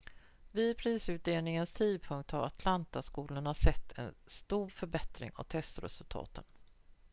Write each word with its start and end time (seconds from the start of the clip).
vid 0.51 0.77
prisutdelningens 0.77 1.71
tidpunkt 1.71 2.31
hade 2.31 2.45
atlanta-skolorna 2.45 3.53
sett 3.53 3.91
en 3.97 4.13
stor 4.25 4.69
förbättring 4.69 5.31
av 5.35 5.43
testresultaten 5.43 6.43